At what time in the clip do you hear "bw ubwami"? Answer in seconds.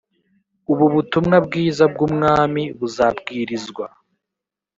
1.93-2.63